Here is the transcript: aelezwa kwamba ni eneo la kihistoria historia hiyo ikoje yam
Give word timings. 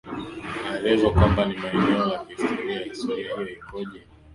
aelezwa 0.69 1.09
kwamba 1.11 1.45
ni 1.45 1.55
eneo 1.55 2.05
la 2.05 2.17
kihistoria 2.25 2.79
historia 2.85 3.31
hiyo 3.35 3.49
ikoje 3.51 3.97
yam 3.99 4.07